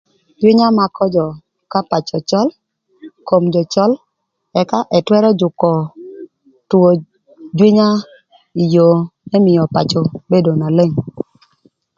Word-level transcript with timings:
Jwïnya 0.39 0.67
makö 0.77 1.05
jö 1.15 1.25
ka 1.71 1.79
pacö 1.89 2.17
cöl, 2.29 2.47
ka 2.55 2.57
kom 3.27 3.43
jö 3.53 3.61
cöl 3.73 3.91
ëka 4.59 4.79
ëtwërö 4.97 5.29
jükö 5.39 5.71
two 6.69 6.89
jwïnya 7.57 7.87
ï 8.61 8.63
yoo 8.73 8.97
më 9.29 9.37
mïö 9.45 9.63
pacö 9.75 10.01
bedo 10.31 10.51
na 10.59 10.67
leng. 10.77 10.95